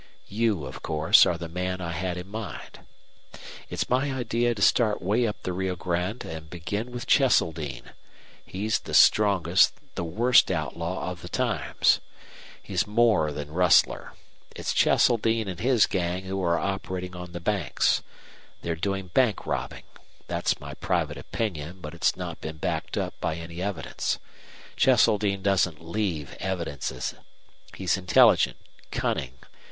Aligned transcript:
You, 0.29 0.65
of 0.65 0.81
course, 0.81 1.27
are 1.27 1.37
the 1.37 1.47
man 1.47 1.79
I 1.79 1.91
had 1.91 2.17
in 2.17 2.27
mind. 2.27 2.79
It's 3.69 3.87
my 3.87 4.11
idea 4.11 4.55
to 4.55 4.61
start 4.63 4.99
way 4.99 5.27
up 5.27 5.43
the 5.43 5.53
Rio 5.53 5.75
Grande 5.75 6.25
and 6.25 6.49
begin 6.49 6.91
with 6.91 7.05
Cheseldine. 7.05 7.91
He's 8.43 8.79
the 8.79 8.95
strongest, 8.95 9.73
the 9.93 10.03
worst 10.03 10.49
outlaw 10.49 11.11
of 11.11 11.21
the 11.21 11.29
times. 11.29 11.99
He's 12.63 12.87
more 12.87 13.31
than 13.31 13.51
rustler. 13.53 14.13
It's 14.55 14.73
Cheseldine 14.73 15.47
and 15.47 15.59
his 15.59 15.85
gang 15.85 16.23
who 16.23 16.41
are 16.43 16.57
operating 16.57 17.15
on 17.15 17.33
the 17.33 17.39
banks. 17.39 18.01
They're 18.63 18.73
doing 18.75 19.09
bank 19.09 19.45
robbing. 19.45 19.83
That's 20.25 20.59
my 20.59 20.73
private 20.73 21.17
opinion, 21.17 21.79
but 21.79 21.93
it's 21.93 22.15
not 22.17 22.41
been 22.41 22.57
backed 22.57 22.97
up 22.97 23.13
by 23.21 23.35
any 23.35 23.61
evidence. 23.61 24.17
Cheseldine 24.75 25.43
doesn't 25.43 25.79
leave 25.87 26.35
evidences. 26.39 27.13
He's 27.75 27.97
intelligent, 27.97 28.57
cunning. 28.89 29.35